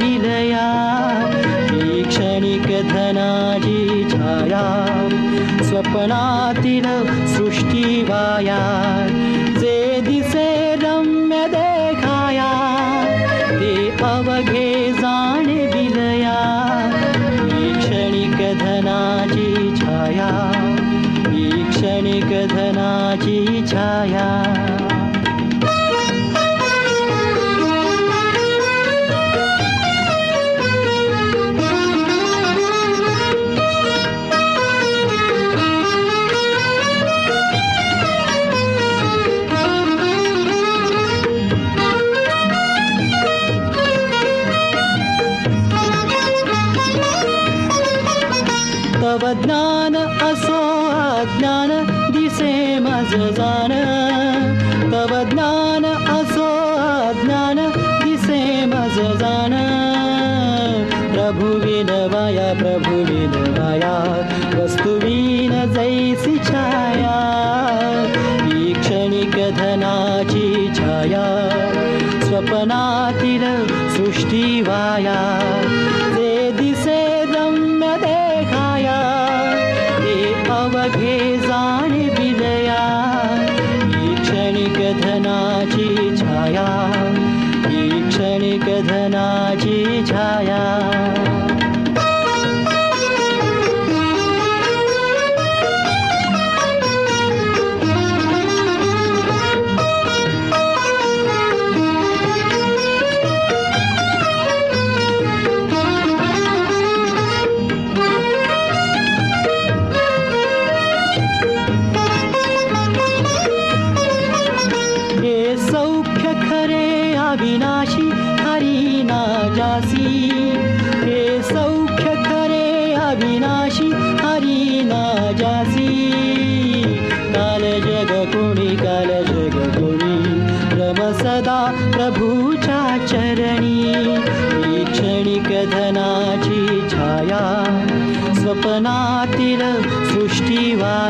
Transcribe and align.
विलया 0.00 0.66
क्षणिकधनाजी 2.10 3.78
छाया 4.10 4.10
शैक्षणिकधनाजीजाया 4.10 4.62
स्वप्नातिरसृष्टिवाया 5.68 8.58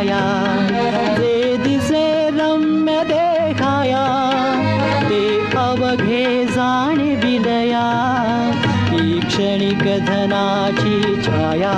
सृष्टीवाया 0.00 1.16
जे 1.16 1.56
दिसे 1.62 2.04
रम्य 2.36 2.92
देखाया 3.08 4.04
ते 5.08 5.20
अवघे 5.60 6.24
जाणे 6.54 7.14
विलया 7.22 7.84
ही 8.92 9.20
क्षणिक 9.20 9.84
धनाची 10.06 10.96
छाया 11.26 11.74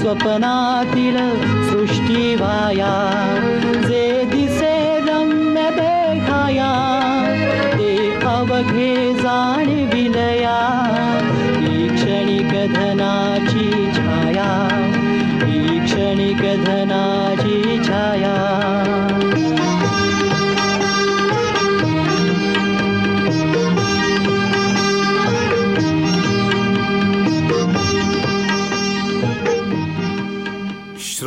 स्वप्नातील 0.00 1.16
सृष्टीवाया 1.70 2.92
जे 3.88 4.04
दिसे 4.32 4.74
रम्य 5.08 5.70
देखाया 5.80 6.72
ते 7.78 7.94
अवघे 8.36 8.94
जाणे 9.22 9.84
विलया 9.94 10.58
ही 11.56 11.88
क्षणिक 11.96 12.52
धनाची 12.74 13.53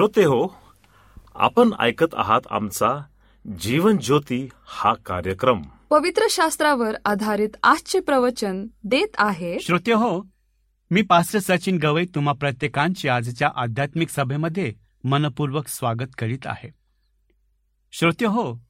श्रोते 0.08 0.24
हो 0.24 0.48
आपण 1.36 1.70
ऐकत 1.80 2.14
आहात 2.14 2.42
आमचा 2.50 3.04
जीवन 3.60 3.98
ज्योती 3.98 4.50
हा 4.66 4.94
कार्यक्रम. 4.94 5.62
पवित्र 5.90 6.28
शास्त्रावर 6.30 6.96
आधारित 7.06 7.50
आजचे 7.64 8.00
प्रवचन 8.00 8.68
देत 8.84 9.08
आहे. 9.18 9.60
श्रोते 9.60 9.92
हो 9.92 10.28
मी 10.92 11.02
पास्टर 11.02 11.40
सचिन 11.40 11.78
गवई 11.78 12.06
तुम्हा 12.06 12.34
प्रत्येकांची 12.34 13.08
आजच्या 13.08 13.50
आध्यात्मिक 13.56 14.10
सभेमध्ये 14.10 14.74
मनपूर्वक 15.04 15.68
स्वागत 15.68 16.16
करीत 16.18 16.46
आहे. 16.46 16.70
श्रोते 17.92 18.26
हो 18.26 18.64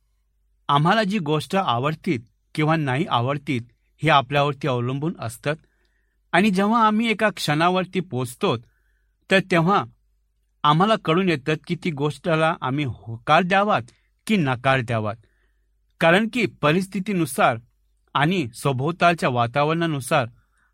आम्हाला 0.67 1.03
जी 1.03 1.19
गोष्ट 1.19 1.55
आवडतीत 1.55 2.19
किंवा 2.55 2.75
नाही 2.75 3.05
आवडतीत 3.09 3.61
हे 4.03 4.09
आपल्यावरती 4.09 4.67
अवलंबून 4.67 5.13
असतात 5.19 5.55
आणि 6.31 6.49
जेव्हा 6.49 6.87
आम्ही 6.87 7.11
एका 7.11 7.29
क्षणावरती 7.29 7.99
पोचतो 7.99 8.57
तर 9.31 9.39
तेव्हा 9.51 9.83
आम्हाला 10.67 10.95
कळून 11.05 11.29
येतं 11.29 11.53
की 11.67 11.75
ती 11.75 11.91
गोष्टला 11.91 12.55
आम्ही 12.61 12.85
होकार 12.85 13.43
द्यावात 13.43 13.81
की 14.27 14.37
नकार 14.37 14.81
द्यावात. 14.81 15.15
कारण 15.99 16.27
की 16.33 16.45
परिस्थितीनुसार 16.61 17.57
आणि 18.13 18.47
सभोवतालच्या 18.55 19.29
वातावरणानुसार 19.29 20.27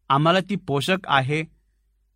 आम्हाला 0.10 0.40
ती 0.40 0.56
पोषक 0.56 1.08
आहे 1.08 1.44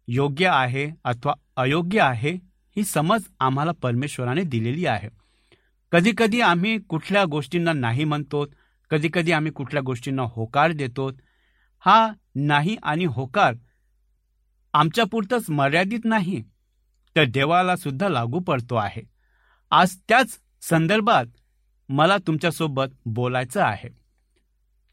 योग्य 0.07 0.47
आहे 0.47 0.89
अथवा 1.03 1.33
अयोग्य 1.57 2.01
आहे 2.01 2.31
ही 2.75 2.83
समज 2.83 3.27
आम्हाला 3.39 3.71
परमेश्वराने 3.71 4.43
दिलेली 4.43 4.85
आहे. 4.85 5.09
कधी 5.91 6.11
कधी 6.17 6.41
आम्ही 6.41 6.77
कुठल्या 6.79 7.25
गोष्टींना 7.25 7.73
नाही 7.73 8.03
म्हणतो 8.03 8.45
कधी 8.91 9.09
कधी 9.13 9.31
आम्ही 9.31 9.51
कुठल्या 9.51 9.81
गोष्टींना 9.81 10.23
होकार 10.35 10.71
देतो 10.71 11.09
हा 11.79 12.11
नाही 12.35 12.77
आणि 12.83 13.05
होकार 13.05 13.53
आमच्यापुरतंच 14.73 15.49
मर्यादित 15.49 16.05
नाही. 16.05 16.43
तर 17.17 17.25
देवाला 17.25 17.75
सुद्धा 17.75 18.09
लागू 18.09 18.39
पडतो 18.39 18.75
आहे. 18.75 19.01
आज 19.71 19.95
त्याच 20.09 20.39
संदर्भात 20.61 21.25
मला 21.89 22.17
तुमच्यासोबत 22.17 22.93
बोलायचं 23.05 23.61
आहे. 23.61 23.89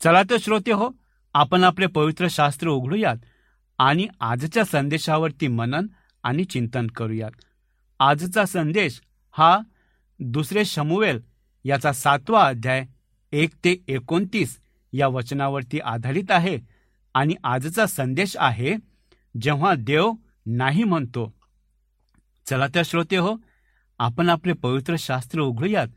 चला 0.01 0.23
तर 0.23 0.37
श्रोते 0.41 0.73
हो 0.73 0.89
आपण 1.35 1.65
आपले 1.65 1.87
पवित्र 1.87 2.27
शास्त्र 2.31 2.69
उघडूयात 2.69 3.17
आणि 3.79 4.07
आजच्या 4.21 4.65
संदेशावरती 4.65 5.49
मनन 5.49 5.87
आणि 6.23 6.45
चिंतन 6.45 6.87
करूयात. 6.87 7.31
आजचा 8.01 8.45
संदेश 8.45 9.01
हा 9.33 9.59
दुसरे 10.21 10.65
शमुवेल 10.65 11.21
याचा 11.65 11.93
सातवा 11.93 12.47
अध्याय 12.47 12.85
एक 13.33 13.51
ते 13.65 13.77
एकोणतीस 13.89 14.59
या 14.93 15.09
वचनावरती 15.09 15.79
आधारित 15.79 16.31
आहे 16.31 16.59
आणि 17.15 17.35
आजचा 17.45 17.87
संदेश 17.87 18.37
आहे 18.41 18.75
जेव्हा 19.41 19.75
देव 19.79 20.13
नाही 20.47 20.85
म्हणतो 20.85 21.33
चला 22.47 22.67
त्या 22.67 22.83
श्रोते 22.83 23.17
हो 23.17 23.37
आपण 23.99 24.29
आपले 24.29 24.53
पवित्र 24.53 24.97
शास्त्र 24.99 25.41
उघडूयात 25.41 25.89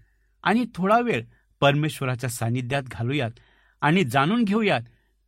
आणि 0.43 0.65
थोडा 0.75 0.99
वेळ 0.99 1.23
परमेश्वराच्या 1.59 2.29
सानिध्यात 2.29 2.83
घालूयात 2.83 3.31
आणि 3.81 4.03
जाणून 4.03 4.43
घेऊयात 4.43 4.81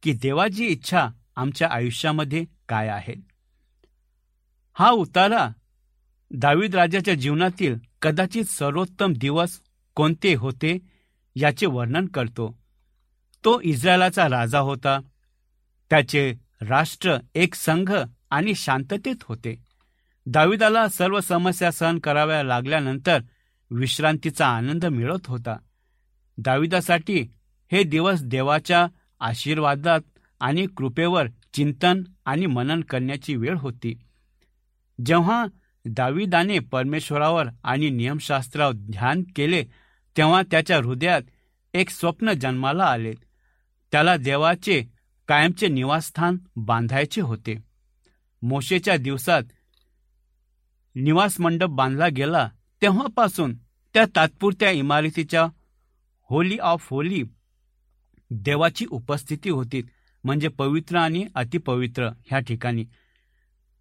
की 0.04 0.14
देवाची 0.14 0.66
इच्छा 0.66 1.10
आमच्या 1.36 1.68
आयुष्यामध्ये 1.72 2.46
काय 2.70 2.88
आहे. 2.88 3.14
हा 4.74 4.90
उतारा 4.90 5.50
दावीद 6.32 6.76
राजाच्या 6.76 7.14
जीवनातील 7.14 7.76
कदाचित 8.02 8.46
सर्वोत्तम 8.46 9.14
दिवस 9.14 9.60
कोणते 9.96 10.34
होते 10.34 10.78
याचे 11.36 11.66
वर्णन 11.66 12.06
करतो. 12.06 12.60
तो 13.46 13.62
इस्रायलाचा 13.62 14.30
राजा 14.30 14.60
होता. 14.60 15.00
त्याचे 15.90 16.34
राष्ट्र 16.62 17.18
एक 17.36 17.56
संघ 17.56 17.94
आणि 18.30 18.56
शांततेत 18.56 19.16
होते. 19.24 19.69
दाविदाला 20.32 20.88
सर्व 20.88 21.20
समस्या 21.20 21.72
सहन 21.72 22.00
कराव्या 22.00 22.44
लागल्यानंतर 22.44 23.22
विश्रांतीचा 23.72 24.48
आनंद 24.48 24.86
मिळत 24.86 25.28
होता. 25.28 25.58
दाविदासाठी 26.38 27.32
हे 27.72 27.84
दिवस 27.84 28.24
देवाच्या 28.24 28.88
आशीर्वादात 29.20 30.00
आणि 30.40 30.68
कृपेवर 30.68 31.28
चिंतन 31.54 32.04
आणि 32.26 32.46
मनन 32.46 32.82
करण्याची 32.82 33.36
वेळ 33.36 33.58
होती. 33.58 34.00
जेव्हा 35.06 35.46
दाविदाने 35.86 36.60
परमेश्वरावर 36.60 37.46
आणि 37.64 37.90
नियमशास्त्रावर 37.90 38.74
ध्यान 38.74 39.24
केले 39.36 39.64
तेव्हा 40.18 40.42
त्याच्या 40.52 40.78
हृदयात 40.78 41.22
एक 41.74 41.90
स्वप्न 41.90 42.32
जन्माला 42.32 42.84
आले. 42.84 43.14
त्याला 43.92 44.18
देवाचे 44.18 44.84
कायमचे 45.28 45.68
निवासस्थान 45.68 46.38
बांधायचे 46.56 47.22
होते. 47.22 47.58
मोशेच्या 48.42 48.98
दिवसात 48.98 49.42
निवास 51.00 51.40
मंडप 51.40 51.70
बांधला 51.70 52.08
गेला 52.08 52.50
तेव्हापासून 52.82 53.56
त्या 53.94 54.06
तात्पुरत्या 54.16 54.72
इमारतीच्या 54.72 55.46
होली 56.30 56.58
ऑफ 56.58 56.88
होली 56.90 57.24
देवाची 58.32 58.86
उपस्थिती 58.92 59.50
होती 59.50 59.82
म्हणजे 60.24 60.48
पवित्र 60.48 60.98
आणि 60.98 61.26
अतिपवित्र 61.36 62.10
ह्या 62.26 62.40
ठिकाणी. 62.40 62.86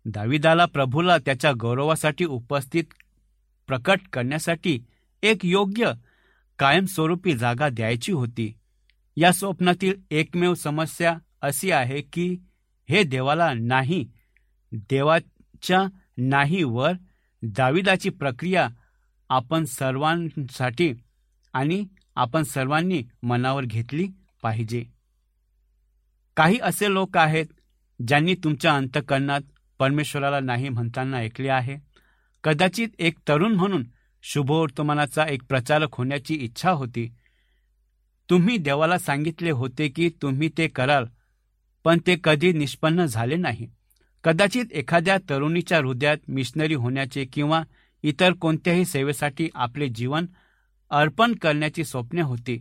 दाविदाला 0.04 0.64
प्रभूला 0.64 1.16
त्याच्या 1.18 1.52
गौरवासाठी 1.60 2.24
उपस्थित 2.24 2.84
प्रकट 3.66 4.00
करण्यासाठी 4.12 4.78
एक 5.22 5.44
योग्य 5.44 5.92
कायमस्वरूपी 6.58 7.36
जागा 7.36 7.68
द्यायची 7.68 8.12
होती. 8.12 8.52
या 9.16 9.32
स्वप्नातील 9.32 9.94
एकमेव 10.10 10.54
समस्या 10.54 11.16
अशी 11.42 11.70
आहे 11.70 12.00
की 12.00 12.36
हे 12.88 13.02
देवाला 13.02 13.52
नाही 13.54 14.04
देवाच्या 14.72 15.82
नाही 16.16 16.62
वर 16.62 16.92
दाविदाची 17.42 18.10
प्रक्रिया 18.10 18.68
आपण 19.28 19.64
सर्वांसाठी 19.64 20.92
आणि 21.52 21.84
आपण 22.16 22.42
सर्वांनी 22.42 23.02
मनावर 23.22 23.64
घेतली 23.64 24.08
पाहिजे. 24.42 24.84
काही 26.36 26.58
असे 26.62 26.92
लोक 26.92 27.16
आहेत 27.16 27.46
ज्यांनी 28.08 28.34
तुमच्या 28.34 28.76
अंतकरणात 28.76 29.40
परमेश्वराला 29.78 30.40
नाही 30.40 30.68
म्हणताना 30.68 31.16
ऐकले 31.16 31.48
आहे. 31.48 31.76
कदाचित 32.44 32.88
एक 32.98 33.18
तरुण 33.28 33.52
म्हणून 33.52 33.84
शुभवर्तमानाचा 34.22 35.24
एक 35.24 35.42
प्रचारक 35.48 35.94
होण्याची 35.94 36.34
इच्छा 36.34 36.70
होती. 36.70 37.14
तुम्ही 38.30 38.56
देवाला 38.56 38.98
सांगितले 38.98 39.50
होते 39.50 39.88
की 39.88 40.10
तुम्ही 40.22 40.50
ते 40.58 40.68
कराल 40.68 41.04
पण 41.84 41.98
ते 42.06 42.16
कधी 42.24 42.52
निष्पन्न 42.52 43.04
झाले 43.04 43.36
नाही. 43.36 43.70
कदाचित 44.24 44.72
एखाद्या 44.72 45.16
तरुणीच्या 45.30 45.78
हृदयात 45.78 46.18
मिशनरी 46.28 46.74
होण्याचे 46.74 47.24
किंवा 47.24 47.62
इतर 48.02 48.32
कोणत्याही 48.32 48.84
सेवेसाठी 48.84 49.48
आपले 49.54 49.88
जीवन 49.88 50.26
अर्पण 50.90 51.34
करण्याची 51.34 51.84
स्वप्ने 51.84 52.22
होती 52.22 52.58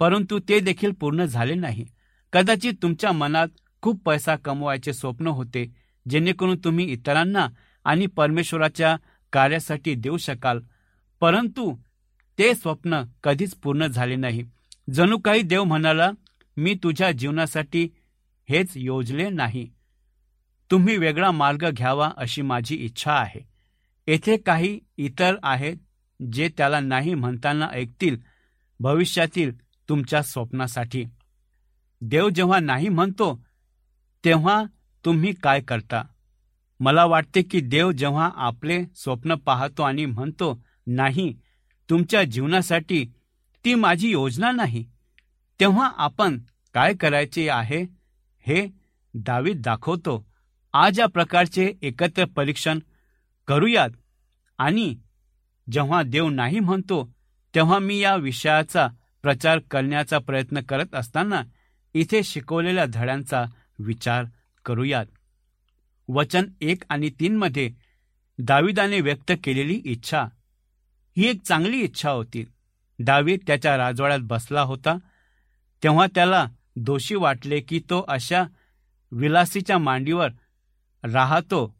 परंतु 0.00 0.38
ते 0.48 0.58
देखील 0.60 0.90
पूर्ण 0.90 1.24
झाले 1.24 1.54
नाही. 1.54 1.84
कदाचित 2.32 2.74
तुमच्या 2.82 3.12
मनात 3.12 3.48
खूप 3.82 4.02
पैसा 4.04 4.36
कमवायचे 4.36 4.92
स्वप्न 4.92 5.26
होते 5.26 5.64
जेणेकरून 6.06 6.56
तुम्ही 6.64 6.84
इतरांना 6.92 7.46
आणि 7.84 8.06
परमेश्वराच्या 8.06 8.96
कार्यासाठी 9.32 9.94
देऊ 9.94 10.16
शकाल 10.16 10.60
परंतु 11.20 11.74
ते 12.38 12.54
स्वप्न 12.54 13.02
कधीच 13.22 13.54
पूर्ण 13.54 13.86
झाले 13.86 14.16
नाही. 14.16 14.42
जणू 14.94 15.18
काही 15.18 15.42
देव 15.42 15.64
म्हणाला 15.64 16.10
मी 16.56 16.74
तुझ्या 16.82 17.10
जीवनासाठी 17.12 17.88
हेच 18.48 18.72
योजले 18.76 19.28
नाही. 19.30 19.68
तुम्ही 20.70 20.96
वेगळा 20.96 21.30
मार्ग 21.30 21.70
घ्यावा 21.70 22.10
अशी 22.16 22.42
माझी 22.42 22.76
इच्छा 22.76 23.12
आहे. 23.12 23.40
येथे 24.06 24.36
काही 24.36 24.80
इतर 24.96 25.36
आहेत 25.42 25.76
जे 26.32 26.48
त्याला 26.56 26.80
नाही 26.80 27.14
म्हणताना 27.14 27.68
ऐकतील 27.72 28.16
भविष्यातील 28.80 29.52
तुमच्या 29.88 30.22
स्वप्नासाठी. 30.22 31.04
देव 32.00 32.28
जेव्हा 32.28 32.60
नाही 32.60 32.88
म्हणतो 32.88 33.44
तेव्हा 34.24 34.62
तुम्ही 35.04 35.32
काय 35.32 35.60
करता? 35.60 36.02
मला 36.80 37.04
वाटते 37.04 37.42
की 37.42 37.60
देव 37.60 37.92
जेव्हा 37.92 38.30
आपले 38.34 38.84
स्वप्न 38.96 39.34
पाहतो 39.34 39.82
आणि 39.82 40.06
म्हणतो 40.06 40.62
नाही 40.86 41.36
तुमच्या 41.90 42.22
जीवनासाठी 42.22 43.04
ती 43.64 43.74
माझी 43.74 44.10
योजना 44.10 44.50
नाही 44.50 44.84
तेव्हा 45.60 45.90
आपण 45.96 46.38
काय 46.74 46.94
करायचे 46.94 47.48
आहे 47.48 47.82
हे 48.46 48.66
दावीत 49.14 49.54
दाखवतो. 49.56 50.27
आज 50.80 51.00
या 51.00 51.06
प्रकारचे 51.06 51.72
एकत्र 51.82 52.24
परीक्षण 52.24 52.78
करूयात. 53.46 53.88
आणि 54.58 54.96
जेव्हा 55.72 56.02
देव 56.02 56.28
नाही 56.28 56.60
म्हणतो 56.60 57.14
तेव्हा 57.54 57.78
मी 57.78 57.98
या 57.98 58.16
विषयाचा 58.16 58.88
प्रचार 59.22 59.58
करण्याचा 59.58 60.18
प्रयत्न 60.18 60.60
करत 60.60 60.94
असताना 60.94 61.42
इथे 61.94 62.22
शिकवलेल्या 62.22 62.84
धड्यांचा 62.84 63.44
विचार 63.78 64.24
करूयात. 64.64 65.06
वचन 66.08 66.44
एक 66.60 66.82
आणि 66.90 67.10
तीन 67.20 67.36
मध्ये 67.36 67.70
दाविदाने 68.38 69.00
व्यक्त 69.00 69.32
केलेली 69.44 69.82
इच्छा. 69.84 70.22
ही 71.16 71.26
एक 71.26 71.42
चांगली 71.42 71.80
इच्छा 71.80 72.10
होती. 72.10 72.44
दावीद 72.98 73.40
त्याच्या 73.46 73.76
राजवाड्यात 73.76 74.20
बसला 74.22 74.62
होता. 74.62 74.96
तेव्हा 75.82 76.06
त्याला 76.14 76.46
दोषी 76.76 77.14
वाटले 77.14 77.60
की 77.60 77.78
तो 77.78 78.04
अशा 78.08 78.44
विलासीच्या 79.12 79.78
मांडीवर 79.78 80.28
राहतो. 81.04 81.78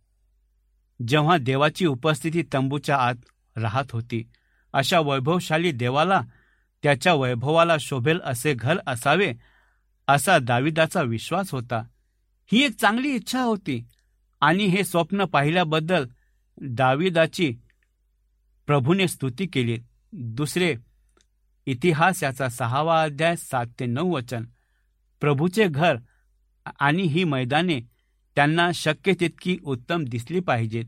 जेव्हा 1.09 1.37
देवाची 1.39 1.87
उपस्थिती 1.87 2.43
तंबूच्या 2.53 2.97
आत 2.97 3.15
राहत 3.57 3.85
होती 3.93 4.31
अशा 4.73 5.01
वैभवशाली 5.01 5.73
देवाला 5.73 6.21
त्याच्या 6.83 7.15
वैभवाला 7.15 7.77
शोभेल 7.81 8.21
असे 8.25 8.55
घर 8.55 8.79
असावे 8.87 9.33
असा 10.09 10.39
दाविदाचा 10.39 11.03
विश्वास 11.03 11.51
होता. 11.51 11.83
ही 12.53 12.65
एक 12.65 12.77
चांगली 12.77 13.15
इच्छा 13.15 13.41
होती 13.41 13.85
आणि 14.41 14.65
हे 14.65 14.85
स्वप्न 14.85 15.25
पाहिल्याबद्दल 15.25 16.07
दाविदाची 16.63 17.55
प्रभूने 18.67 19.09
स्तुती 19.09 19.47
केली. 19.47 19.79
दुसरे 20.13 20.77
इतिहास 21.67 22.23
याचा 22.23 22.49
सहावा 22.49 23.03
अध्याय 23.03 23.37
सात 23.37 23.67
ते 23.81 23.87
नऊ 23.87 24.15
वचन. 24.15 24.45
प्रभूचे 25.21 25.67
घर 25.69 25.97
आणि 26.81 27.03
ही 27.03 27.25
मैदाने 27.25 27.81
त्यांना 28.39 28.71
शक्य 28.75 29.13
तितकी 29.21 29.57
उत्तम 29.65 30.05
दिसली 30.05 30.41
पाहिजेत. 30.41 30.85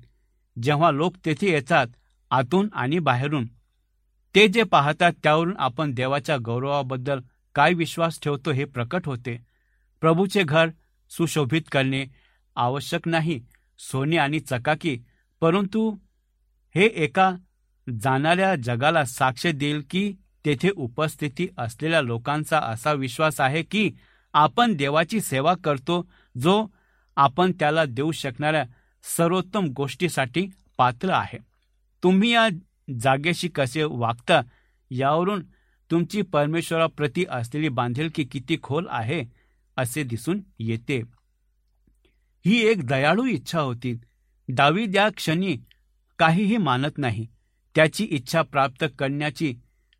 जेव्हा 0.57 0.91
लोक 0.91 1.17
तेथे 1.25 1.51
येतात 1.51 1.87
आतून 2.31 2.69
आणि 2.73 2.99
बाहेरून 2.99 3.47
ते 4.35 4.47
जे 4.49 4.63
पाहतात 4.63 5.13
त्यावरून 5.23 5.55
आपण 5.59 5.93
देवाच्या 5.95 6.37
गौरवाबद्दल 6.45 7.21
काय 7.55 7.73
विश्वास 7.73 8.19
ठेवतो 8.23 8.51
हे 8.51 8.65
प्रकट 8.65 9.07
होते. 9.07 9.37
प्रभूचे 10.01 10.43
घर 10.43 10.71
सुशोभित 11.11 11.63
करणे 11.73 12.05
आवश्यक 12.57 13.09
नाही 13.09 13.41
सोने 13.79 14.17
आणि 14.17 14.41
चकाकी 14.41 14.97
परंतु 15.41 15.91
हे 16.75 16.87
एका 16.87 17.31
जाणाऱ्या 17.87 18.55
जगाला 18.57 19.05
साक्ष 19.05 19.47
देईल 19.47 19.83
की 19.91 20.13
तेथे 20.45 20.71
उपस्थिती 20.71 21.49
असलेल्या 21.59 22.03
लोकांचा 22.03 22.59
असा 22.59 22.93
विश्वास 22.93 23.41
आहे 23.41 23.63
की 23.63 23.91
आपण 24.35 24.77
देवाची 24.77 25.21
सेवा 25.21 25.55
करतो 25.65 26.07
जो 26.43 26.67
आपण 27.17 27.53
त्याला 27.53 27.85
देऊ 27.85 28.13
शकणाऱ्या 28.13 28.65
सर्वोत्तम 29.17 29.65
गोष्टीसाठी 29.65 30.49
पात्र 30.77 31.11
आहे. 31.11 31.39
तुम्ही 32.03 32.31
या 32.31 32.49
जागेशी 33.01 33.49
कसे 33.49 33.83
वागता 33.83 34.41
यावरून 34.91 35.43
तुमची 35.91 36.23
परमेश्वराप्रती 36.23 37.25
असलेली 37.31 37.69
बांधिलकी 37.69 38.25
किती 38.25 38.59
खोल 38.63 38.87
आहे 38.91 39.25
असे 39.77 40.03
दिसून 40.03 40.41
येते. 40.59 41.03
ही 42.47 42.67
एक 42.67 42.87
दयाळू 42.87 43.25
इच्छा 43.25 43.61
होती. 43.61 43.99
दावीद 44.49 44.97
या 44.97 45.09
क्षणी 45.09 45.57
काहीही 46.19 46.57
मानत 46.57 46.99
नाही. 46.99 47.27
त्याची 47.75 48.05
इच्छा 48.05 48.43
प्राप्त 48.43 48.85
करण्याची 48.99 49.55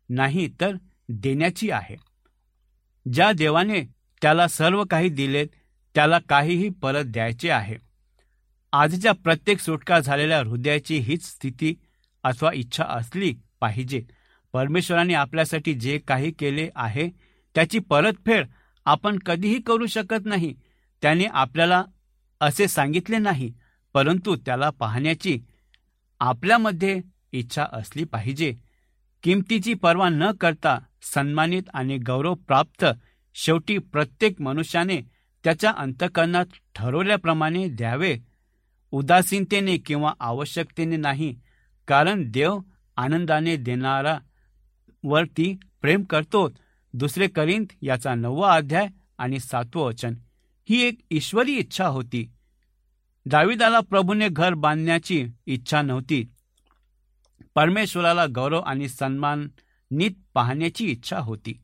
नाही 0.09 0.49
तर 0.61 0.75
देण्याची 1.09 1.71
आहे. 1.71 1.95
ज्या 3.13 3.31
देवाने 3.31 3.81
त्याला 4.21 4.47
सर्व 4.47 4.83
काही 4.83 5.09
दिलेत 5.09 5.47
त्याला 5.95 6.19
काहीही 6.19 6.69
परत 6.69 7.03
द्यायचे 7.05 7.49
आहे. 7.49 7.75
आजच्या 8.73 9.11
प्रत्येक 9.11 9.59
सुटका 9.59 9.99
झालेल्या 9.99 10.39
हृदयाची 10.39 10.97
हीच 10.97 11.25
स्थिती 11.25 11.73
अथवा 12.23 12.51
इच्छा 12.53 12.83
असली 12.83 13.33
पाहिजे. 13.61 14.01
परमेश्वराने 14.53 15.13
आपल्यासाठी 15.13 15.73
जे 15.73 15.97
काही 15.97 16.31
केले 16.31 16.69
आहे 16.75 17.09
त्याची 17.55 17.79
परतफेड 17.79 18.47
आपण 18.85 19.19
कधीही 19.19 19.61
करू 19.61 19.85
शकत 19.85 20.25
नाही. 20.25 20.53
त्याने 21.01 21.25
आपल्याला 21.25 21.83
असे 22.41 22.67
सांगितले 22.67 23.17
नाही 23.17 23.53
परंतु 23.93 24.35
त्याला 24.35 24.69
पाहण्याची 24.69 25.39
आपल्यामध्ये 26.19 26.99
इच्छा 27.31 27.65
असली 27.73 28.03
पाहिजे. 28.03 28.53
किमतीची 29.23 29.73
पर्वा 29.73 30.09
न 30.09 30.31
करता 30.31 30.77
सन्मानित 31.01 31.63
आणि 31.73 31.97
गौरव 31.97 32.33
प्राप्त 32.33 32.85
शेवटी 33.35 33.77
प्रत्येक 33.77 34.41
मनुष्याने 34.41 34.99
त्याच्या 35.43 35.73
अंतकरणात 35.77 36.45
ठरवल्याप्रमाणे 36.75 37.67
द्यावे. 37.67 38.17
उदासीनतेने 38.91 39.77
किंवा 39.77 40.13
आवश्यकतेने 40.19 40.97
नाही 40.97 41.39
कारण 41.87 42.31
देव 42.31 42.59
आनंदाने 42.97 43.55
देणारा 43.57 44.19
वरती 45.03 45.59
प्रेम 45.81 46.03
करतो. 46.03 46.49
दुसरे 46.93 47.27
करिंत 47.27 47.65
याचा 47.81 48.15
नववा 48.15 48.55
अध्याय 48.55 48.87
आणि 49.17 49.39
सातवं 49.39 49.83
वचन. 49.83 50.13
ही 50.69 50.81
एक 50.81 50.99
ईश्वरी 51.11 51.53
इच्छा 51.53 51.85
होती. 51.85 52.31
दाविदाला 53.25 53.79
प्रभूने 53.79 54.29
घर 54.29 54.53
बांधण्याची 54.53 55.27
इच्छा 55.45 55.81
नव्हती. 55.81 56.31
परमेश्वराला 57.55 58.25
गौरव 58.35 58.59
आणि 58.59 58.89
सन्मानित 58.89 60.11
पाहण्याची 60.33 60.91
इच्छा 60.91 61.19
होती. 61.19 61.61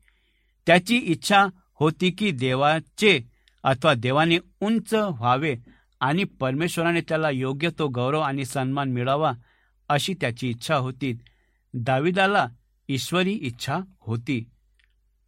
त्याची 0.66 0.96
इच्छा 0.96 1.46
होती 1.74 2.10
की 2.10 2.30
देवाचे 2.30 3.37
अथवा 3.64 3.94
देवाने 3.94 4.38
उंच 4.60 4.94
व्हावे 4.94 5.54
आणि 6.00 6.24
परमेश्वराने 6.24 7.00
त्याला 7.00 7.30
योग्य 7.30 7.70
तो 7.78 7.88
गौरव 7.88 8.20
आणि 8.20 8.44
सन्मान 8.44 8.90
मिळावा 8.92 9.32
अशी 9.88 10.14
त्याची 10.20 10.50
इच्छा 10.50 10.74
होती. 10.74 11.12
दाविदाला 11.74 12.46
ईश्वरी 12.88 13.32
इच्छा 13.32 13.78
होती. 14.00 14.44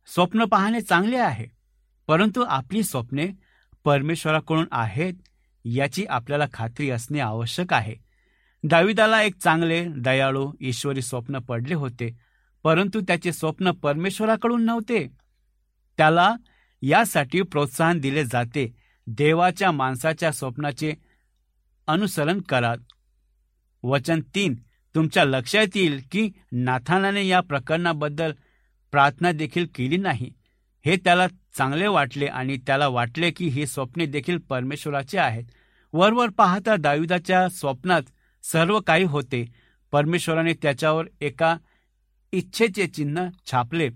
स्वप्न 0.07 0.45
पाहणे 0.45 0.81
चांगले 0.81 1.17
आहे 1.17 1.47
परंतु 2.07 2.45
आपली 2.49 2.83
स्वप्ने 2.83 3.27
परमेश्वराकडून 3.85 4.67
आहेत 4.73 5.15
याची 5.65 6.05
आपल्याला 6.09 6.45
खात्री 6.55 6.91
असणे 6.91 7.21
आवश्यक 7.21 7.73
आहे. 7.73 7.95
दाविदाला 8.65 9.23
एक 9.23 9.35
चांगले 9.37 9.85
दयाळू 9.97 10.53
ईश्वरी 10.61 11.03
स्वप्न 11.03 11.39
पडले 11.39 11.75
होते 11.75 12.17
परंतु 12.65 13.01
त्याचे 13.01 13.33
स्वप्न 13.33 13.71
परमेश्वराकडून 13.71 14.65
नव्हते. 14.65 15.07
त्याला 15.99 16.35
यासाठी 16.83 17.43
प्रोत्साहन 17.43 17.99
दिले 17.99 18.25
जाते. 18.25 18.75
देवाच्या 19.07 19.73
माणसाच्या 19.73 20.33
स्वप्नाचे 20.33 20.95
अनुसरण 21.87 22.41
करा. 22.41 22.75
वचन 23.83 24.21
तीन 24.35 24.55
तुमच्या 24.95 25.25
लक्षात 25.25 25.67
येईल 25.75 26.01
की 26.13 26.31
नाथानाने 26.53 27.27
या 27.27 27.41
प्रकरणाबद्दल 27.41 28.33
प्रार्थना 28.91 29.33
देखील 29.33 29.67
केली 29.75 29.97
नाही. 29.97 30.33
हे 30.87 30.97
त्याला 30.97 31.27
चांगले 31.59 31.87
वाटले 31.87 32.27
आणि 32.27 32.57
त्याला 32.57 32.89
वाटले 32.89 33.31
की 33.31 33.49
ही 33.49 33.67
स्वप्ने 33.67 34.07
देखील 34.07 34.39
परमेश्वराचे 34.39 35.19
आहेत. 35.19 35.45
वरवर 35.93 36.29
पाहता 36.29 36.77
दाविदाच्या 36.77 37.49
स्वप्नात 37.49 38.03
सर्व 38.43 38.81
काही 38.81 39.05
होते. 39.05 39.45
परमेश्वराने 39.93 40.53
त्याच्यावर 40.53 41.05
एका 41.21 41.57
इच्छेचे 42.33 42.87
चिन्ह 42.87 43.27
छापले. 43.51 43.89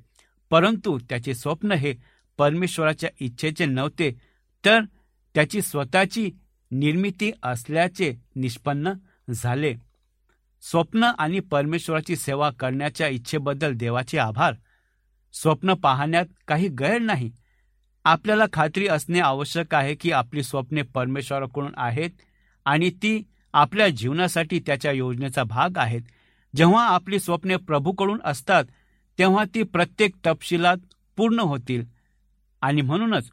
परंतु 0.50 0.98
त्याचे 1.08 1.34
स्वप्न 1.34 1.72
हे 1.72 1.94
परमेश्वराच्या 2.38 3.10
इच्छेचे 3.20 3.66
नव्हते 3.66 4.16
तर 4.64 4.80
त्याची 5.34 5.62
स्वतःची 5.62 6.30
निर्मिती 6.70 7.30
असल्याचे 7.42 8.14
निष्पन्न 8.36 8.92
झाले. 9.30 9.74
स्वप्न 10.62 11.04
आणि 11.18 11.40
परमेश्वराची 11.40 12.16
सेवा 12.16 12.50
करण्याच्या 12.50 13.08
इच्छेबद्दल 13.08 13.72
देवाचे 13.72 14.18
आभार. 14.18 14.54
स्वप्न 15.32 15.74
पाहण्यात 15.74 16.26
काही 16.48 16.68
गैर 16.68 16.98
नाही. 16.98 17.32
आपल्याला 18.04 18.44
खात्री 18.52 18.88
असणे 18.88 19.20
आवश्यक 19.20 19.74
आहे 19.74 19.94
की 19.94 20.12
आपली 20.12 20.42
स्वप्ने 20.42 20.82
परमेश्वराकडून 20.82 21.72
आहेत 21.76 22.10
आणि 22.64 22.90
ती 22.90 23.22
आपल्या 23.52 23.88
जीवनासाठी 23.88 24.60
त्याच्या 24.66 24.92
योजनेचा 24.92 25.44
भाग 25.44 25.70
आहेत. 25.76 26.02
जेव्हा 26.56 26.88
आपली 26.88 27.18
स्वप्ने 27.18 27.56
प्रभूकडून 27.56 28.20
असतात 28.24 28.64
तेव्हा 29.18 29.44
ती 29.54 29.62
प्रत्येक 29.62 30.14
तपशिलात 30.26 30.76
पूर्ण 31.16 31.40
होतील. 31.40 31.93
आणि 32.64 32.80
म्हणूनच 32.80 33.30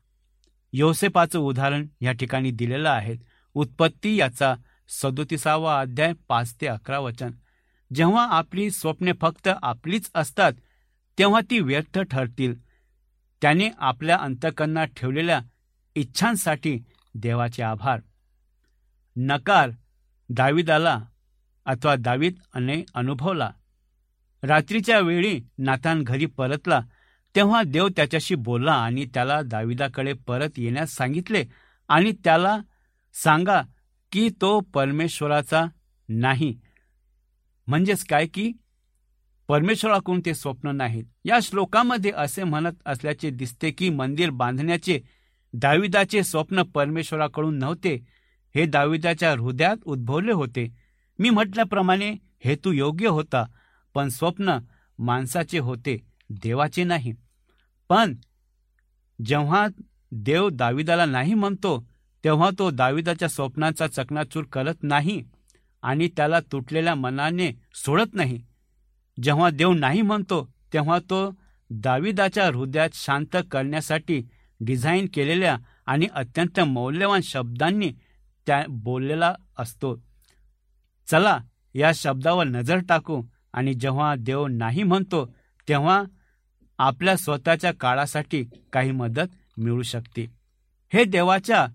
योसेपाचं 0.73 1.39
उदाहरण 1.39 1.88
या 2.01 2.11
ठिकाणी 2.11 2.51
दिलेलं 2.51 2.89
आहे. 2.89 3.15
उत्पत्ती 3.53 4.15
याचा 4.15 4.55
सदोतीसावा 4.89 5.79
अध्याय 5.79 6.13
पाच 6.27 6.55
ते 6.61 6.67
अकरा 6.67 7.00
वचन. 7.00 7.31
जेव्हा 7.95 8.27
आपली 8.27 8.71
स्वप्ने 8.71 9.11
फक्त 9.21 9.50
आपलीच 9.61 10.11
असतात 10.15 10.53
तेव्हा 11.17 11.41
ती 11.50 11.59
व्यर्थ 11.59 12.00
ठरतील. 12.00 12.55
त्याने 13.41 13.69
आपल्या 13.77 14.17
अंतकरणात 14.17 14.88
ठेवलेल्या 14.88 15.39
इच्छांसाठी 15.95 16.79
देवाचे 17.15 17.63
आभार. 17.63 18.00
नकार 19.15 19.69
दाविदाला 20.29 21.00
अथवा 21.65 21.95
दावीद 21.95 22.33
अने 22.53 22.83
अनुभवला. 22.93 23.51
रात्रीच्या 24.43 25.00
वेळी 25.00 25.39
नातान 25.57 26.03
घरी 26.03 26.25
परतला. 26.25 26.81
तेव्हा 27.35 27.63
देव 27.63 27.88
त्याच्याशी 27.88 28.35
बोलला 28.35 28.71
आणि 28.71 29.05
त्याला 29.05 29.41
दाविदाकडे 29.41 30.13
परत 30.13 30.50
येण्यास 30.57 30.91
सांगितले. 30.91 31.45
आणि 31.89 32.11
त्याला 32.23 32.57
सांगा 33.13 33.61
की 34.11 34.29
तो 34.41 34.59
परमेश्वराचा 34.59 35.65
नाही. 36.09 36.59
म्हणजेच 37.67 38.03
काय 38.03 38.27
की 38.27 38.51
परमेश्वराकडून 39.47 40.21
ते 40.25 40.33
स्वप्न 40.33 40.69
नाहीत. 40.69 41.03
या 41.25 41.39
श्लोकामध्ये 41.41 42.11
असे 42.15 42.43
म्हणत 42.43 42.73
असल्याचे 42.85 43.29
दिसते 43.29 43.71
की 43.71 43.89
मंदिर 43.89 44.29
बांधण्याचे 44.29 45.01
दाविदाचे 45.53 46.23
स्वप्न 46.23 46.61
परमेश्वराकडून 46.61 47.57
नव्हते. 47.57 48.05
हे 48.55 48.65
दाविदाच्या 48.65 49.31
हृदयात 49.31 49.77
उद्भवले 49.85 50.31
होते. 50.31 50.77
मी 51.19 51.29
म्हटल्याप्रमाणे 51.29 52.15
हेतू 52.45 52.71
योग्य 52.71 53.07
होता 53.07 53.45
पण 53.93 54.07
स्वप्न 54.07 54.59
माणसाचे 55.00 55.59
होते. 55.59 56.11
देवाचे 56.31 56.83
नाही. 56.83 57.13
पण 57.89 58.15
जेव्हा 59.25 59.67
देव 60.11 60.50
दाविदाला 60.50 61.05
नाही 61.05 61.33
म्हणतो 61.33 61.89
तेव्हा 62.23 62.50
तो 62.59 62.71
दाविदाच्या 62.71 63.29
स्वप्नाचा 63.29 63.88
चकनाचूर 63.88 64.43
करत 64.43 64.75
नाही 64.83 65.23
आणि 65.81 66.09
त्याला 66.17 66.39
तुटलेल्या 66.39 66.95
मनाने 66.95 67.51
सोडत 67.73 68.13
नाही. 68.13 68.41
जेव्हा 69.23 69.50
देव 69.50 69.73
नाही 69.73 70.01
म्हणतो 70.01 70.53
तेव्हा 70.73 71.00
तो 71.00 71.35
दाविदाच्या 71.69 72.47
हृदयात 72.47 72.89
शांत 72.93 73.38
करण्यासाठी 73.51 74.29
डिझाईन 74.59 75.07
केलेल्या 75.13 75.57
आणि 75.85 76.07
अत्यंत 76.13 76.59
मौल्यवान 76.59 77.21
शब्दांनी 77.23 77.91
त्या 78.47 78.63
बोललेला 78.69 79.33
असतो. 79.57 79.95
चला 81.07 81.39
या 81.73 81.91
शब्दावर 81.95 82.43
नजर 82.43 82.77
टाकू 82.89 83.21
आणि 83.53 83.73
जेव्हा 83.73 84.15
देव 84.19 84.47
नाही 84.47 84.83
म्हणतो 84.83 85.35
तेव्हा 85.67 86.03
आपल्या 86.81 87.15
स्वतःच्या 87.17 87.71
काळासाठी 87.79 88.43
काही 88.73 88.91
मदत 88.91 89.57
मिळू 89.57 89.81
शकते. 89.81 90.25
हे 90.93 91.03
देवाच्या 91.03 91.67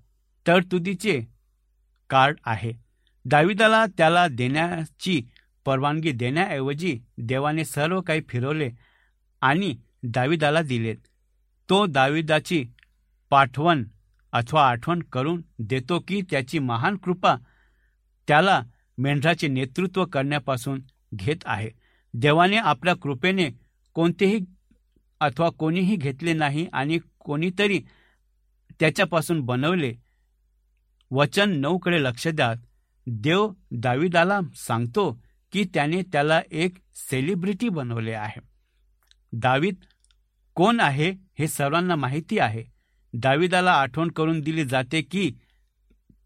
तरतुदीचे 0.46 1.20
कार्ड 2.10 2.36
आहे. 2.44 2.72
दाविदाला 3.24 3.84
त्याला 3.98 4.26
देण्याची 4.28 5.22
परवानगी 5.64 6.12
देण्याऐवजी 6.12 6.98
देवाने 7.18 7.64
सर्व 7.64 8.00
काही 8.00 8.20
फिरवले 8.28 8.70
आणि 9.40 9.76
दाविदाला 10.02 10.62
दिलेत 10.62 10.96
तो 11.68 11.86
दाविदाची 11.86 12.64
पाठवण 13.30 13.84
अथवा 14.32 14.68
आठवण 14.68 15.02
करून 15.02 15.42
देतो 15.58 15.98
की 16.08 16.20
त्याची 16.30 16.58
महान 16.58 16.96
कृपा 16.96 17.36
त्याला 18.28 18.62
मेंढराचे 18.98 19.48
नेतृत्व 19.48 20.04
करण्यापासून 20.04 20.80
घेत 21.14 21.36
आहे. 21.44 21.70
देवाने 22.14 22.56
आपल्या 22.56 22.94
कृपेने 22.94 23.50
कोणतेही 23.94 24.38
अथवा 25.20 25.48
कोणीही 25.50 25.96
घेतले 25.96 26.32
नाही 26.32 26.66
आणि 26.72 26.98
कोणीतरी 27.18 27.80
त्याच्यापासून 28.80 29.40
बनवले 29.40 29.94
वचन 31.10 31.50
नऊकडे 31.50 32.02
लक्ष 32.02 32.28
द्या 32.28 32.54
देव 33.06 33.48
दाविदाला 33.70 34.40
सांगतो 34.56 35.22
की 35.52 35.64
त्याने 35.74 36.02
त्याला 36.02 36.40
एक 36.50 36.76
सेलिब्रिटी 36.94 37.68
बनवले 37.68 38.12
आहे. 38.12 38.40
दावीद 39.32 39.74
कोण 40.54 40.80
आहे 40.80 41.10
हे 41.10 41.48
सर्वांना 41.48 41.96
माहिती 41.96 42.38
आहे. 42.38 42.64
दाविदाला 43.12 43.72
आठवण 43.72 44.08
करून 44.08 44.40
दिली 44.40 44.64
जाते 44.64 45.02
की 45.02 45.30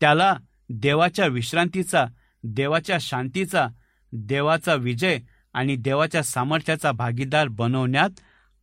त्याला 0.00 0.37
देवाच्या 0.68 1.26
विश्रांतीचा 1.26 2.06
देवाच्या 2.44 2.99
शांतीचा 3.00 3.66
देवाचा 4.12 4.75
विजय 4.75 5.18
आणि 5.52 5.76
देवाच्या 5.76 6.23
सामर्थ्याचा 6.23 6.92
भागीदार 6.92 7.49
बनवण्यात 7.49 8.11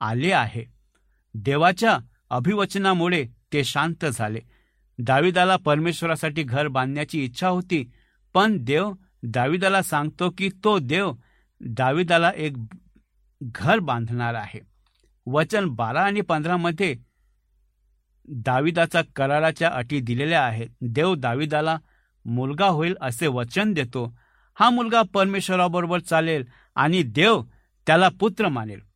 आले 0.02 0.32
आहे. 0.32 0.66
देवाच्या 1.34 1.98
अभिवचनामुळे 2.30 3.26
ते 3.54 3.64
शांत 3.64 4.06
झाले. 4.06 4.40
दाविदाला 5.00 5.56
परमेश्वरासाठी 5.56 6.44
घर 6.44 6.68
बांधण्याची 6.68 7.24
इच्छा 7.24 7.48
होती 7.48 7.92
पण 8.34 8.58
देव 8.64 8.94
दाविदाला 9.24 9.82
सांगतो 9.82 10.30
की 10.38 10.50
तो 10.64 10.80
देव 10.80 11.12
दाविदाला 11.62 12.32
एक 12.36 12.54
घर 13.42 13.80
बांधणार 13.80 14.34
आहे. 14.34 14.60
वचन 15.26 15.66
बारा 15.66 16.04
आणि 16.04 16.22
पंधरामध्ये 16.22 16.96
दाविदाचा 18.28 19.02
कराराच्या 19.16 19.70
अटी 19.70 20.00
दिलेल्या 20.00 20.46
आहेत. 20.46 20.70
देव 20.82 21.16
दाविदाला 21.16 21.78
मुलगा 22.26 22.66
होईल 22.66 22.96
असे 23.02 23.28
वचन 23.28 23.74
देतो. 23.74 24.18
हा 24.56 24.70
मुलगा 24.70 25.02
परमेश्वराबरोबर 25.14 26.00
चालेल 26.00 26.46
आणि 26.76 27.04
देव 27.04 27.42
त्याला 27.88 28.10
पुत्र 28.20 28.48
मानेल. 28.48 28.87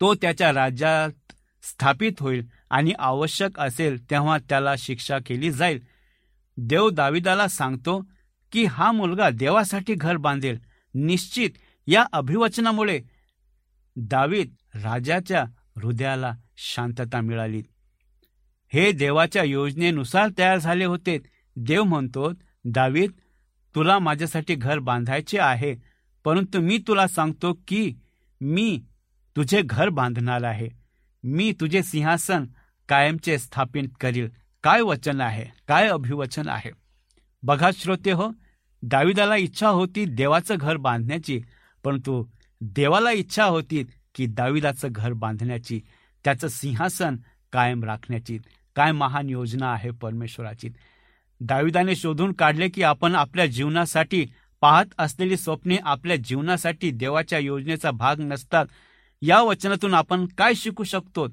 तो 0.00 0.14
त्याच्या 0.14 0.52
राज्यात 0.52 1.32
स्थापित 1.62 2.12
होईल 2.20 2.46
आणि 2.70 2.92
आवश्यक 2.98 3.60
असेल 3.60 4.10
तेव्हा 4.10 4.38
त्याला 4.38 4.74
शिक्षा 4.78 5.18
केली 5.26 5.50
जाईल. 5.52 5.80
देव 6.56 6.90
दाविदाला 6.90 7.48
सांगतो 7.48 8.00
की 8.52 8.64
हा 8.64 8.92
मुलगा 8.92 9.30
देवासाठी 9.30 9.94
घर 9.94 10.16
बांधेल. 10.16 10.58
निश्चित 10.94 11.50
या 11.86 12.04
अभिवचनामुळे 12.12 13.00
दावीद 13.96 14.54
राजाच्या 14.74 15.44
हृदयाला 15.82 16.32
शांतता 16.56 17.20
मिळाली. 17.20 17.62
हे 18.72 18.92
देवाच्या 18.92 19.42
योजनेनुसार 19.42 20.28
तयार 20.38 20.58
झाले 20.58 20.84
होते. 20.84 21.18
देव 21.56 21.82
म्हणतो 21.84 22.32
दावीद 22.64 23.10
तुला 23.74 23.98
माझ्यासाठी 23.98 24.54
घर 24.54 24.78
बांधायचे 24.78 25.38
आहे 25.38 25.74
परंतु 26.24 26.60
मी 26.60 26.78
तुला 26.78 27.06
सांगतो 27.08 27.52
की 27.68 27.94
मी 28.40 28.80
तुझे 29.36 29.62
घर 29.62 29.88
बांधणार 29.88 30.42
आहे. 30.42 30.68
मी 31.24 31.52
तुझे 31.60 31.82
सिंहासन 31.82 32.44
कायमचे 32.88 33.38
स्थापित 33.38 33.88
करील. 34.00 34.28
काय 34.62 34.80
वचन 34.80 35.20
आहे? 35.20 35.44
काय 35.68 35.88
अभिवचन 35.88 36.48
आहे? 36.48 36.70
बघा 37.42 37.70
श्रोते 37.74 38.10
हो 38.10 38.28
दाविदाला 38.82 39.36
इच्छा 39.36 39.68
होती 39.68 40.04
देवाचं 40.04 40.54
घर 40.60 40.76
बांधण्याची 40.76 41.40
परंतु 41.84 42.24
देवाला 42.60 43.10
इच्छा 43.10 43.44
होती 43.44 43.84
की 44.14 44.26
दाविदाचं 44.26 44.88
घर 44.90 45.12
बांधण्याची 45.12 45.80
त्याचं 46.24 46.48
सिंहासन 46.48 47.16
कायम 47.52 47.84
राखण्याची 47.84 48.38
काय 48.76 48.92
महान 48.92 49.28
योजना 49.30 49.72
आहे 49.72 49.90
परमेश्वराची. 49.90 50.68
दाविदाने 51.40 51.96
शोधून 51.96 52.32
काढले 52.32 52.68
की 52.68 52.82
आपण 52.82 53.14
आपल्या 53.14 53.46
जीवनासाठी 53.46 54.26
पाहत 54.60 54.86
असलेली 54.98 55.36
स्वप्ने 55.36 55.76
आपल्या 55.76 56.16
जीवनासाठी 56.16 56.90
देवाच्या 56.90 57.38
योजनेचा 57.38 57.90
भाग 57.90 58.20
नसतात. 58.20 58.66
या 59.22 59.42
वचनातून 59.42 59.94
आपण 59.94 60.26
काय 60.26 60.54
शिकू 60.54 60.84
शकतो? 60.84 61.26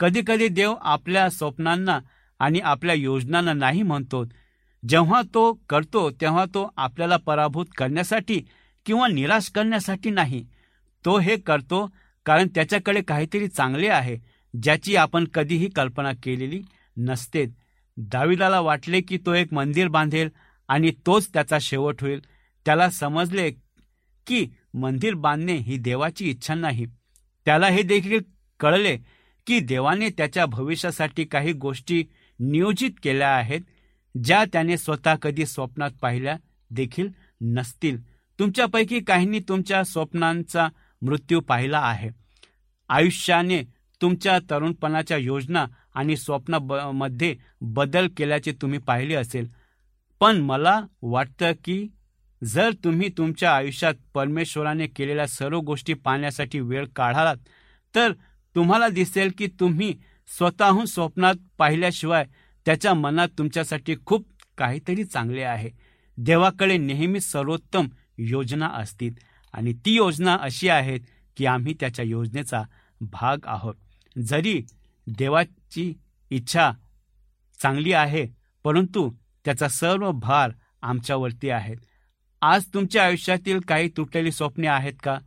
कधी 0.00 0.22
कधी 0.26 0.48
देव 0.48 0.74
आपल्या 0.80 1.28
स्वप्नांना 1.30 1.98
आणि 2.38 2.60
आपल्या 2.60 2.94
योजनांना 2.94 3.52
नाही 3.52 3.82
म्हणतो. 3.82 4.24
जेव्हा 4.88 5.22
तो 5.34 5.52
करतो 5.68 6.10
तेव्हा 6.10 6.44
तो 6.44 6.72
आपल्याला 6.76 7.16
पराभूत 7.16 7.66
करण्यासाठी 7.76 8.40
किंवा 8.86 9.08
निराश 9.08 9.50
करण्यासाठी 9.50 10.10
नाही. 10.10 10.46
तो 11.04 11.18
हे 11.18 11.36
करतो 11.36 11.90
कारण 12.26 12.48
त्याच्याकडे 12.54 13.02
काहीतरी 13.02 13.48
चांगले 13.48 13.88
आहे 13.88 14.18
ज्याची 14.62 14.96
आपण 14.96 15.24
कधीही 15.24 15.68
कल्पना 15.68 16.12
केलेली 16.22 16.62
नसते. 16.96 17.44
दाविदाला 17.96 18.60
वाटले 18.60 19.00
की 19.00 19.18
तो 19.26 19.32
एक 19.34 19.52
मंदिर 19.52 19.88
बांधेल 19.88 20.28
आणि 20.68 20.90
तोच 21.06 21.28
त्याचा 21.32 21.58
शेवट 21.60 22.00
होईल. 22.00 22.20
त्याला 22.66 22.90
समजले 22.90 23.50
की 24.26 24.46
मंदिर 24.74 25.14
बांधणे 25.14 25.56
ही 25.56 25.76
देवाची 25.76 26.30
इच्छा 26.30 26.54
नाही. 26.54 26.86
त्याला 27.50 27.66
हे 27.66 27.82
देखील 27.82 28.20
कळले 28.60 28.96
की 29.46 29.60
देवाने 29.60 30.08
त्याच्या 30.08 30.46
भविष्यासाठी 30.46 31.24
काही 31.24 31.52
गोष्टी 31.52 32.04
नियोजित 32.40 32.90
केल्या 33.02 33.28
आहेत 33.28 33.60
ज्या 34.24 34.44
त्याने 34.52 34.78
स्वतः 34.78 35.14
कधी 35.14 35.46
स्वप्नात 35.46 35.90
पाहिल्या 36.02 36.36
देखील 36.70 37.08
नसतील. 37.40 37.98
तुमच्यापैकी 38.38 39.00
काहींनी 39.00 39.38
तुमच्या 39.38 39.84
स्वप्नांचा 39.84 40.68
मृत्यू 41.02 41.40
पाहिला 41.40 41.78
आहे. 41.78 42.10
आयुष्याने 42.88 43.62
तुमच्या 44.02 44.38
तरुणपणाच्या 44.38 45.16
योजना 45.16 45.66
आणि 45.94 46.16
स्वप्नामध्ये 46.16 47.36
बदल 47.60 48.08
केल्याचे 48.16 48.52
तुम्ही 48.52 48.78
पाहिले 48.78 49.14
असेल. 49.14 49.48
पण 50.20 50.36
मला 50.36 50.80
वाटतं 51.02 51.52
की 51.64 51.88
जर 52.44 52.70
तुम्ही 52.84 53.08
तुमच्या 53.08 53.54
आयुष्यात 53.56 53.94
परमेश्वराने 54.14 54.86
केलेल्या 54.86 55.26
सर्व 55.26 55.60
गोष्टी 55.60 55.94
पाहण्यासाठी 55.94 56.60
वेळ 56.60 56.86
काढालात 56.96 57.36
तर 57.94 58.12
तुम्हाला 58.56 58.88
दिसेल 58.88 59.30
की 59.38 59.46
तुम्ही 59.60 59.94
स्वतःहून 60.28 60.84
स्वप्नात 60.84 61.34
पाहिल्याशिवाय 61.58 62.24
त्याच्या 62.66 62.94
मनात 62.94 63.28
तुमच्यासाठी 63.38 63.94
खूप 64.06 64.26
काहीतरी 64.58 65.04
चांगले 65.04 65.42
आहे. 65.42 65.70
देवाकडे 66.18 66.76
नेहमी 66.76 67.20
सर्वोत्तम 67.20 67.86
योजना 68.18 68.68
असतील 68.68 69.14
आणि 69.52 69.72
ती 69.72 69.94
योजना 69.94 70.36
अशी 70.40 70.68
आहे 70.68 70.98
की 71.36 71.46
आम्ही 71.46 71.74
त्याच्या 71.80 72.04
योजनेचा 72.04 72.62
भाग 73.00 73.38
आहोत. 73.44 73.74
जरी 74.18 74.60
देवाची 75.06 75.92
इच्छा 76.30 76.72
चांगली 77.62 77.92
आहे 77.92 78.26
परंतु 78.64 79.10
त्याचा 79.44 79.68
सर्व 79.68 80.10
भार 80.12 80.50
आमच्यावरती 80.82 81.50
आहे. 81.50 81.74
आज 82.42 82.64
तुमच्या 82.74 83.04
आयुष्यातील 83.04 83.60
काही 83.60 83.88
तुटलेली 83.96 84.32
स्वप्ने 84.32 84.66
आहेत 84.66 84.92
का? 85.02 85.18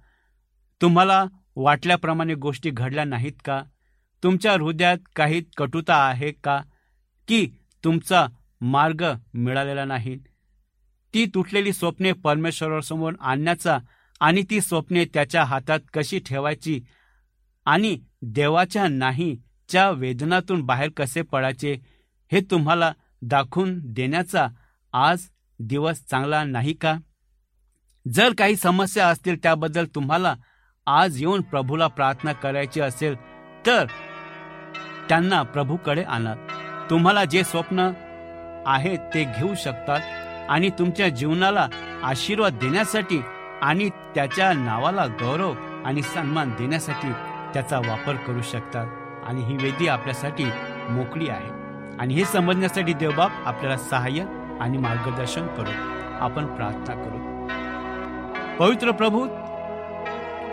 तुम्हाला 0.82 1.26
वाटल्याप्रमाणे 1.56 2.34
गोष्टी 2.34 2.70
घडल्या 2.70 3.04
नाहीत 3.04 3.32
का? 3.46 3.64
तुमच्या 4.24 4.54
हृदयात 4.54 4.98
काही 5.16 5.44
कटुता 5.58 5.96
आहे 5.96 6.32
का? 6.32 6.62
की 7.28 7.48
तुमचा 7.84 8.28
मार्ग 8.62 9.06
मिळालेला 9.34 9.86
नाही? 9.86 10.18
ती 11.14 11.26
तुटलेली 11.26 11.74
स्वप्ने 11.74 12.12
परमेश्वरासमोर 12.12 13.14
आणण्याचा 13.20 13.80
आणि 14.20 14.44
ती 14.50 14.62
स्वप्ने 14.62 15.06
त्याच्या 15.06 15.44
हातात 15.44 15.80
कशी 15.94 16.20
ठेवायची 16.20 16.82
आणि 17.66 18.00
देवाच्या 18.22 18.88
नाही 18.88 19.38
च्या 19.70 19.90
वेदनातून 19.92 20.62
बाहेर 20.62 20.90
कसे 20.98 21.22
पडायचे 21.22 21.78
हे 22.32 22.40
तुम्हाला 22.42 22.94
दाखवून 23.22 23.80
देण्याचा 23.84 24.48
आज 24.94 25.30
दिवस 25.60 26.06
चांगला 26.10 26.44
नाही 26.44 26.74
का? 26.74 26.96
जर 28.14 28.30
काही 28.38 28.56
समस्या 28.56 29.08
असतील 29.08 29.44
त्याबद्दल 29.44 29.86
तुम्हाला 29.96 30.36
आज 30.88 31.22
येऊन 31.22 31.42
प्रभूला 31.42 31.88
प्रार्थना 31.88 32.34
करायची 32.34 32.82
असेल 32.82 33.16
तर 33.66 33.86
त्यांना 35.10 35.44
प्रभूकडे 35.44 36.04
आणा. 36.04 36.34
तुम्हाला 36.90 37.26
जे 37.26 37.44
स्वप्न 37.44 37.92
आहे 38.66 38.98
ते 38.98 39.24
घेऊ 39.24 39.54
शकतात 39.56 40.00
आणि 40.50 40.70
तुमच्या 40.70 41.10
जीवनाला 41.10 41.68
आशीर्वाद 42.04 42.54
देण्यासाठी 42.54 43.22
आणि 43.62 43.90
त्याच्या 43.90 44.54
नावाला 44.54 45.06
गौरव 45.06 45.54
आणि 45.86 46.02
सन्मान 46.02 46.50
देण्यासाठी 46.50 47.12
त्याचा 47.54 47.80
वापर 47.80 48.16
करू 48.16 48.42
शकतात. 48.42 48.88
आणि 49.26 49.46
ही 49.46 49.58
वेदी 49.58 49.88
आपल्यासाठी 49.88 50.46
मोकळी 50.90 51.30
आहे. 51.30 51.50
आणि 51.98 52.14
हे 52.14 52.26
समजण्यासाठी 52.26 52.94
देवबाप 52.94 53.32
आपल्याला 53.46 53.78
सहाय्य 53.78 54.26
आणि 54.62 54.78
मार्गदर्शन 54.78 55.48
करू. 55.48 55.72
आपण 56.22 56.46
प्रार्थना 56.46 56.96
करू. 56.96 57.18
पवित्र 58.60 58.92
प्रभू 58.92 59.26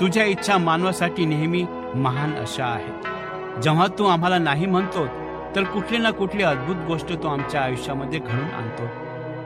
तुझ्या 0.00 0.24
इच्छा 0.24 0.58
मानवासाठी 0.58 1.24
नेहमी 1.24 1.64
महान 1.94 2.34
अशा 2.34 2.66
आहेत. 2.66 3.60
जेव्हा 3.60 3.86
तू 3.98 4.06
आम्हाला 4.06 4.38
नाही 4.38 4.66
म्हणतो 4.66 5.06
तर 5.56 5.64
कुठली 5.64 5.98
ना 5.98 6.10
कुठली 6.10 6.42
अद्भुत 6.42 6.76
गोष्ट 6.86 7.12
तू 7.12 7.28
आमच्या 7.28 7.62
आयुष्यामध्ये 7.62 8.18
घडून 8.18 8.50
आणतो. 8.54 8.88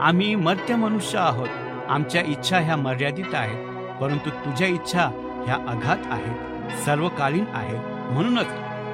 आम्ही 0.02 0.34
मर्त्य 0.34 0.76
मनुष्य 0.76 1.18
आहोत. 1.18 1.48
आमच्या 1.88 2.22
इच्छा 2.22 2.58
ह्या 2.58 2.76
मर्यादित 2.76 3.34
आहेत 3.34 3.66
परंतु 4.00 4.30
तुझ्या 4.30 4.68
इच्छा 4.68 5.08
ह्या 5.46 5.54
अघात 5.68 6.06
आहेत 6.10 6.70
सर्वकालीन 6.84 7.44
आहेत. 7.54 7.80
म्हणूनच 8.12 8.46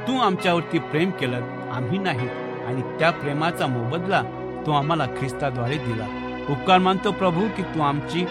तू 0.08 0.18
आमच्यावरती 0.18 0.78
प्रेम 0.78 1.10
केलं 1.10 1.40
आम्ही 1.72 1.98
नाही. 1.98 2.28
आणि 2.66 2.82
त्या 2.98 3.10
प्रेमाचा 3.10 3.66
मोबदला 3.66 4.22
तो 4.66 4.72
आम्हाला 4.72 5.06
ख्रिस्ताद्वारे 5.06 5.76
दिला. 5.78 6.06
उपकार 6.48 6.78
मानतो 6.78 7.12
प्रभू 7.12 7.48
की 7.56 7.62
तू 7.62 7.80
आमची 7.80 8.24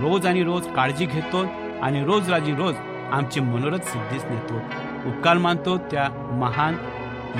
रोज 0.00 0.26
आणि 0.26 0.42
रोज 0.42 0.66
काळजी 0.76 1.06
घेतो 1.06 1.44
आणि 1.82 2.04
रोज 2.04 2.30
राजी 2.30 2.52
रोज 2.54 2.74
आमचे 3.12 3.40
मनोरथ 3.40 3.84
सिद्धीस 3.84 4.24
नेतो. 4.24 4.56
उपकार 5.08 5.38
मानतो 5.38 5.76
त्या 5.78 6.08
महान 6.32 6.76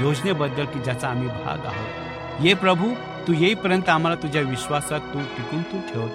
योजनेबद्दल 0.01 0.65
की 0.65 0.79
ज्याचा 0.79 1.09
आम्ही 1.09 1.29
भाग 1.29 1.67
आहोत. 1.67 2.45
ये 2.45 2.55
प्रभू 2.55 2.95
तू 3.29 3.33
येईपर्यंत 3.33 3.89
आम्हाला 3.89 4.23
तुझ्या 4.23 4.43
विश्वासात 4.43 5.01
तू 5.01 5.21
टिकून 5.37 5.63
तू 5.63 5.81
ठेव. 5.93 6.07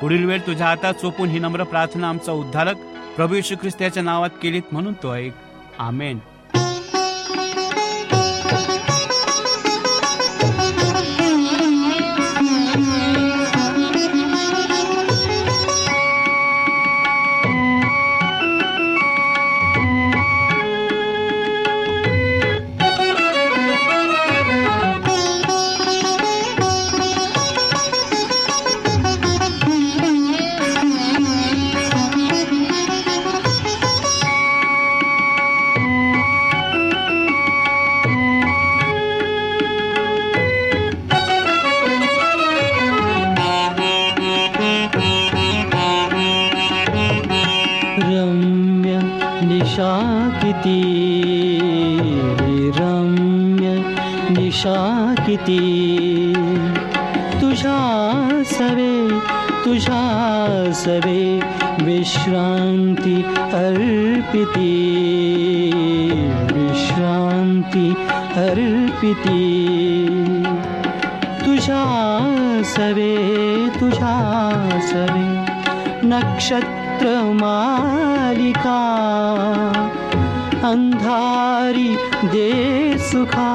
पुढील 0.00 0.24
वेळ 0.24 0.40
तुझ्या 0.40 0.66
हातात 0.66 0.94
सोपून 0.94 1.28
ही 1.28 1.38
नम्र 1.38 1.64
प्रार्थना 1.64 2.08
आमचा 2.08 2.32
उद्धारक 2.32 2.76
प्रभू 3.16 3.34
येशू 3.34 3.56
ख्रिस्ताच्या 3.60 4.02
नावात 4.02 4.30
केलीत 4.42 4.72
म्हणून 4.72 4.92
तो 4.92 5.14
ऐक. 5.14 5.32
आमेन. 5.78 6.18
निशा 54.42 55.14
किती 55.26 55.58
तुझ्या 57.40 58.42
सवे 58.46 59.08
तुझ्या 59.64 60.02
सवे 60.74 61.40
विश्रांती 61.82 63.22
अर्पिती। 63.38 64.72
विश्रांती 66.52 67.94
अर्पिती। 68.36 69.42
तुझ्या 71.46 71.84
सवे 72.64 73.68
तुझ्या 73.80 74.60
सवे 74.82 75.28
नक्षत्र 76.06 77.36
मालिका। 77.40 78.78
अंधारी 80.64 81.96
दे 82.24 82.98
सुखा। 82.98 83.50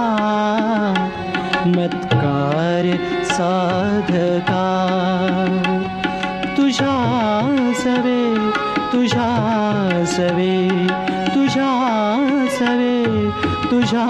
मत्कार 1.68 2.86
साधका। 3.26 4.68
तुझ्या 6.58 6.96
सवे 7.74 8.52
तुझ्या 8.92 9.32
सवे 10.06 10.88
तुझ्या 11.36 11.72
सवे 12.50 13.30
तुझ्या 13.72 14.08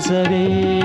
सवे 0.00 0.82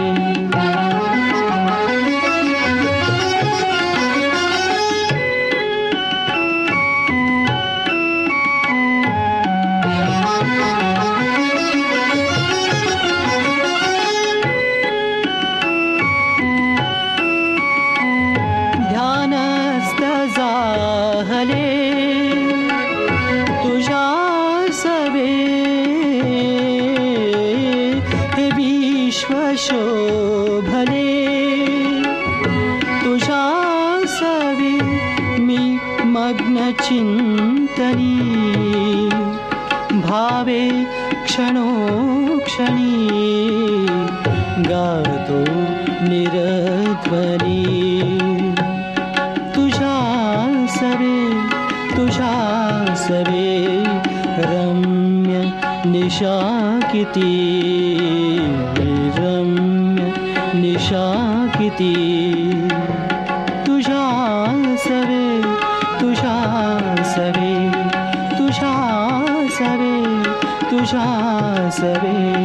तुझ्या 70.87 72.36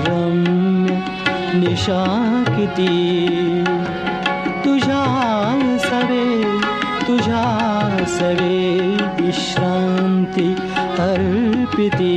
रम्य 0.08 0.92
निशा 1.60 2.06
तुझा 4.64 5.04
सवे 5.78 6.44
तुझा 7.08 7.46
सवे 8.06 8.88
विश्रान्ति 9.22 10.56
अर्पिति। 11.00 12.16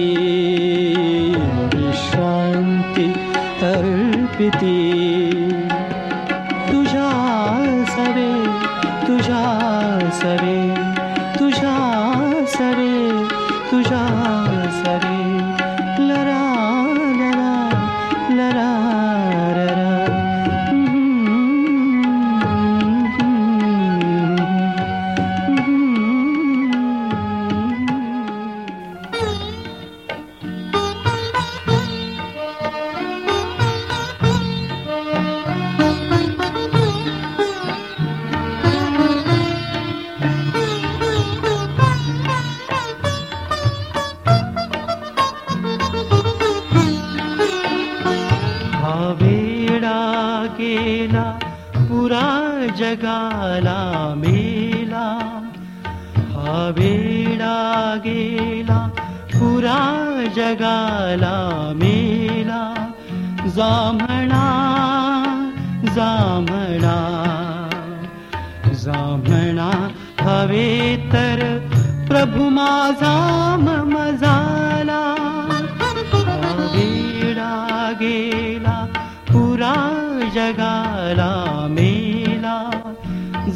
विश्रान्ति 1.75 3.15
पिती 4.39 5.08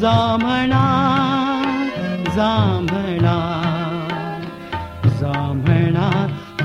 जामणा 0.01 0.83
जामणा 2.35 3.35
जामणा 5.19 6.09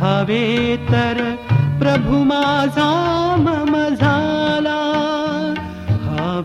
हवे 0.03 0.45
तर 0.91 1.21
प्रभू 1.81 2.23
माझा 2.25 2.91
मम 3.45 3.77
झाला 4.01 4.79
हा 6.05 6.41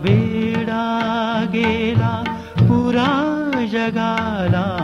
गेला 1.54 2.12
पुरा 2.60 3.10
जगाला 3.72 4.83